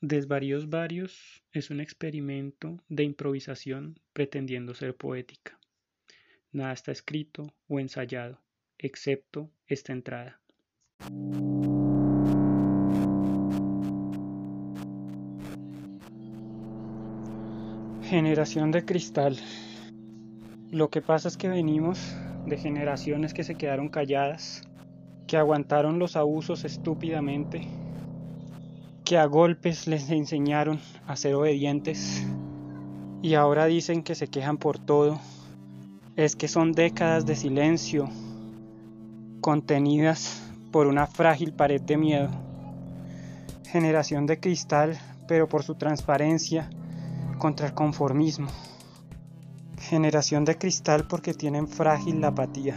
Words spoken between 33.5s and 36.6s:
dicen que se quejan por todo. Es que